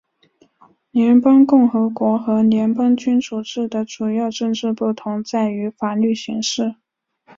[0.89, 6.73] 联邦共和国和联邦君主制的主要政治不同在于法律形式。